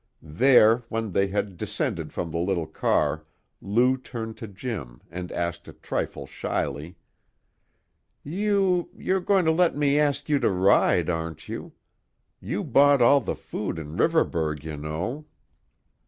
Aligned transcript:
There, 0.23 0.77
when 0.89 1.11
they 1.11 1.27
had 1.27 1.57
descended 1.57 2.11
from 2.11 2.31
the 2.31 2.39
little 2.39 2.65
car 2.65 3.23
Lou 3.61 3.97
turned 3.97 4.35
to 4.37 4.47
Jim 4.47 4.99
and 5.11 5.31
asked 5.31 5.67
a 5.67 5.73
trifle 5.73 6.25
shyly: 6.25 6.95
"You 8.23 8.89
you're 8.97 9.19
goin' 9.21 9.45
to 9.45 9.51
let 9.51 9.77
me 9.77 9.99
ask 9.99 10.27
you 10.27 10.39
to 10.39 10.49
ride, 10.49 11.07
aren't 11.07 11.47
you? 11.47 11.73
You 12.39 12.63
bought 12.63 13.03
all 13.03 13.21
the 13.21 13.35
food 13.35 13.77
in 13.77 13.95
Riverburgh, 13.95 14.63
you 14.63 14.75
know." 14.75 15.27